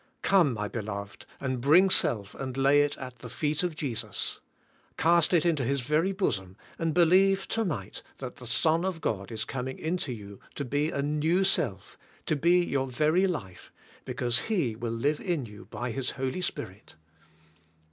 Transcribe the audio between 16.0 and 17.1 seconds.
Holy Spirit.